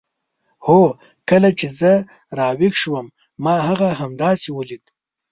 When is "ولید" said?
4.53-4.83